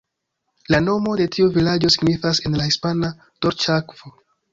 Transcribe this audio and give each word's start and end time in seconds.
La 0.75 0.77
nomo 0.85 1.11
de 1.19 1.27
tiu 1.35 1.49
vilaĝo 1.57 1.91
signifas 1.97 2.39
en 2.49 2.57
la 2.61 2.67
hispana 2.71 3.13
"Dolĉa 3.47 3.77
akvo". 3.83 4.15